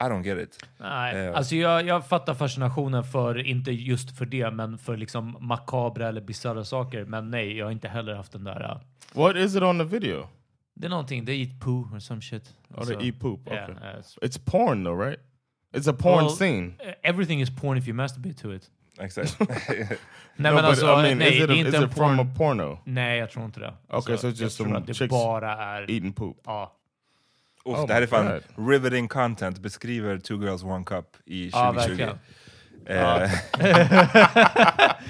I 0.00 0.04
don't 0.04 0.24
get 0.24 0.38
it. 0.38 0.58
Nej, 0.78 1.16
Eh. 1.26 1.36
alltså 1.36 1.56
jag, 1.56 1.86
jag 1.86 2.08
fattar 2.08 2.34
fascinationen 2.34 3.04
för, 3.04 3.46
inte 3.46 3.70
just 3.72 4.18
för 4.18 4.26
det, 4.26 4.50
men 4.50 4.78
för 4.78 4.96
liksom 4.96 5.36
makabra 5.40 6.08
eller 6.08 6.20
bisarra 6.20 6.64
saker. 6.64 7.04
Men 7.04 7.30
nej, 7.30 7.56
jag 7.58 7.66
har 7.66 7.72
inte 7.72 7.88
heller 7.88 8.14
haft 8.14 8.32
den 8.32 8.44
där... 8.44 8.62
uh, 8.72 8.80
What 9.22 9.36
is 9.36 9.56
it 9.56 9.62
on 9.62 9.78
the 9.78 9.84
video? 9.84 10.28
Det 10.78 10.86
är 10.86 10.90
någonting, 10.90 11.26
they 11.26 11.42
eat 11.42 11.60
poo 11.60 11.88
or 11.94 11.98
some 11.98 12.20
shit. 12.20 12.54
Oh, 12.74 12.84
they 12.84 13.06
eat 13.08 13.20
poop. 13.20 13.46
Okay. 13.46 13.56
Yeah, 13.56 13.70
uh, 13.70 13.98
it's- 14.00 14.18
It's 14.22 14.38
porn 14.44 14.84
though, 14.84 15.06
right? 15.06 15.20
It's 15.72 15.90
a 15.90 15.92
porn 15.92 16.24
Well, 16.24 16.30
scene. 16.36 16.72
Everything 17.02 17.40
is 17.42 17.50
porn 17.50 17.78
if 17.78 17.88
you 17.88 17.94
masturbate 17.96 18.34
to 18.42 18.54
it. 18.54 18.70
Exakt. 19.00 19.36
Nej 19.40 19.48
No, 20.36 20.42
men 20.42 20.54
but, 20.54 20.64
alltså, 20.64 20.86
I 20.86 21.02
mean, 21.02 21.18
nej, 21.18 21.28
is 21.36 21.42
it, 21.42 21.48
det 21.48 21.52
a, 21.52 21.56
är 21.56 21.58
inte 21.58 21.68
is 21.68 21.74
en 21.74 21.84
it 21.84 21.94
from 21.94 22.16
porn... 22.16 22.20
a 22.20 22.34
porno? 22.36 22.78
Nej, 22.84 23.18
jag 23.18 23.30
tror 23.30 23.44
inte 23.44 23.60
det. 23.60 23.74
Okay, 23.88 24.16
so 24.16 24.26
it's 24.26 24.30
jag 24.30 24.40
just 24.40 24.56
tror 24.56 24.66
some 24.66 24.78
att 24.78 24.86
det 24.86 24.94
chicks 24.94 25.10
bara 25.10 25.52
är... 25.56 25.80
Eating 25.90 26.12
poop. 26.12 26.40
Ja. 26.44 26.72
Uff, 27.64 27.76
Oh 27.78 27.86
det 27.86 27.94
här 27.94 28.02
är 28.02 28.06
fan 28.06 28.40
God. 28.56 28.68
riveting 28.70 29.08
content, 29.08 29.58
beskriver 29.58 30.18
Two 30.18 30.32
Girls 30.42 30.62
One 30.62 30.84
Cup 30.84 31.16
i 31.24 31.48
Ja, 31.52 31.72
2020. 31.72 31.88
verkligen. 31.88 32.18
Eh, 32.86 33.30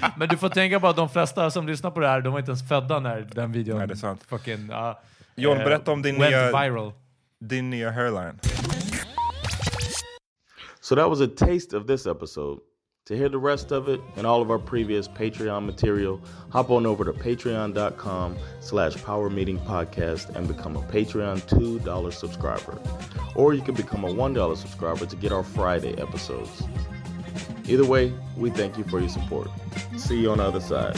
Men 0.17 0.27
du 0.29 0.37
får 0.37 0.49
tänka 0.49 0.79
på 0.79 0.87
att 0.87 0.95
de 0.95 1.09
flesta 1.09 1.51
som 1.51 1.67
lyssnar 1.67 1.91
på 1.91 1.99
det 1.99 2.07
här, 2.07 2.21
de 2.21 2.33
var 2.33 2.39
inte 2.39 2.51
ens 2.51 2.67
födda 2.67 2.99
när 2.99 3.21
den 3.31 3.51
videon 3.51 3.77
Nej, 3.77 3.87
det 3.87 3.93
är 3.93 3.95
sant. 3.95 4.23
fucking... 4.27 4.67
ja, 4.71 4.99
John, 5.37 5.57
eh, 5.57 5.63
berätta 5.63 5.91
om 5.91 6.01
din 6.01 6.17
went 6.17 6.33
nya- 6.33 6.51
viral. 6.51 6.93
din 7.39 7.69
nya 7.71 7.91
hairline. 7.91 8.39
So 10.81 10.95
that 10.95 11.09
was 11.09 11.19
a 11.21 11.27
taste 11.27 11.73
of 11.77 11.85
this 11.87 12.05
episode. 12.07 12.59
To 13.07 13.15
hear 13.15 13.29
the 13.29 13.37
rest 13.37 13.71
of 13.71 13.87
it 13.87 14.01
and 14.17 14.25
all 14.27 14.41
of 14.41 14.49
our 14.49 14.59
previous 14.59 15.07
Patreon 15.07 15.65
material, 15.65 16.19
hop 16.49 16.69
on 16.69 16.85
over 16.85 17.05
to 17.05 17.13
patreon.com 17.13 18.35
slash 18.59 19.01
power 19.03 19.29
meeting 19.29 19.59
podcast 19.59 20.35
and 20.35 20.45
become 20.47 20.75
a 20.75 20.81
Patreon 20.91 21.39
$2 21.47 22.11
subscriber. 22.13 22.77
Or 23.35 23.53
you 23.53 23.61
can 23.61 23.75
become 23.75 24.03
a 24.03 24.09
$1 24.13 24.55
subscriber 24.57 25.05
to 25.05 25.15
get 25.15 25.31
our 25.31 25.43
Friday 25.43 25.93
episodes. 26.01 26.63
Either 27.65 27.85
way, 27.85 28.11
we 28.35 28.49
thank 28.49 28.77
you 28.77 28.83
for 28.85 28.99
your 28.99 29.09
support. 29.09 29.49
See 29.97 30.19
you 30.19 30.31
on 30.31 30.37
the 30.39 30.43
other 30.45 30.61
side. 30.61 30.97